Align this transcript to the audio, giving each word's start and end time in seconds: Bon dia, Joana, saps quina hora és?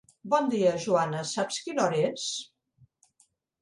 Bon 0.33 0.47
dia, 0.53 0.71
Joana, 0.85 1.21
saps 1.33 1.63
quina 1.69 1.87
hora 1.87 2.03
és? 2.11 2.29